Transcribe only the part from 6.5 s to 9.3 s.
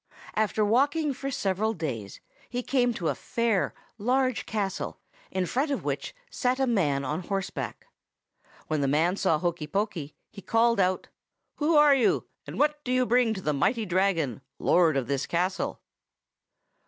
a man on horseback. When the man